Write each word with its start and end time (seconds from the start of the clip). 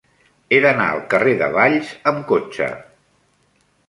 He 0.55 0.59
d'anar 0.61 0.85
al 0.93 1.01
carrer 1.11 1.35
de 1.41 1.49
Valls 1.57 1.91
amb 2.13 2.23
cotxe. 2.31 2.71